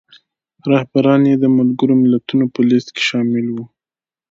رهبران 0.71 1.21
یې 1.29 1.35
د 1.39 1.45
ملګرو 1.57 1.93
ملتونو 2.03 2.45
په 2.53 2.59
لیست 2.69 2.89
کې 2.95 3.03
شامل 3.09 3.45
وو. 3.53 3.63